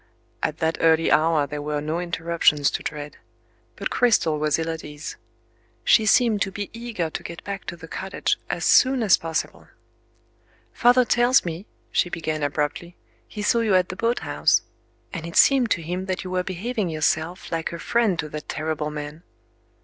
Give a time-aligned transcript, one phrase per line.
[0.41, 3.17] At that early hour there were no interruptions to dread;
[3.75, 5.15] but Cristel was ill at ease.
[5.83, 9.67] She seemed to be eager to get back to the cottage as soon as possible.
[10.73, 14.63] "Father tells me," she began abruptly, "he saw you at the boathouse.
[15.13, 18.49] And it seemed to him, that you were behaving yourself like a friend to that
[18.49, 19.21] terrible man."